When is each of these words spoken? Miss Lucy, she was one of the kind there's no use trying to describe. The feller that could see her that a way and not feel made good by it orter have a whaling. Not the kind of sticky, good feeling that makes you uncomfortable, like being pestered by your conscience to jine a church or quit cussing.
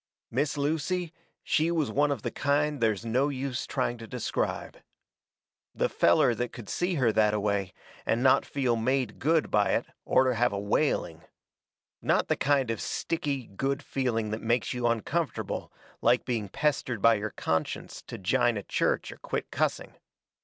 Miss 0.31 0.57
Lucy, 0.57 1.13
she 1.43 1.69
was 1.69 1.91
one 1.91 2.09
of 2.09 2.23
the 2.23 2.31
kind 2.31 2.81
there's 2.81 3.05
no 3.05 3.29
use 3.29 3.67
trying 3.67 3.99
to 3.99 4.07
describe. 4.07 4.77
The 5.75 5.89
feller 5.89 6.33
that 6.33 6.51
could 6.51 6.69
see 6.69 6.95
her 6.95 7.11
that 7.11 7.35
a 7.35 7.39
way 7.39 7.71
and 8.03 8.23
not 8.23 8.43
feel 8.43 8.75
made 8.75 9.19
good 9.19 9.51
by 9.51 9.73
it 9.73 9.85
orter 10.03 10.33
have 10.33 10.53
a 10.53 10.57
whaling. 10.59 11.25
Not 12.01 12.29
the 12.29 12.35
kind 12.35 12.71
of 12.71 12.81
sticky, 12.81 13.45
good 13.45 13.83
feeling 13.83 14.31
that 14.31 14.41
makes 14.41 14.73
you 14.73 14.87
uncomfortable, 14.87 15.71
like 16.01 16.25
being 16.25 16.49
pestered 16.49 16.99
by 17.03 17.13
your 17.13 17.29
conscience 17.29 18.01
to 18.07 18.17
jine 18.17 18.57
a 18.57 18.63
church 18.63 19.11
or 19.11 19.17
quit 19.17 19.51
cussing. 19.51 19.93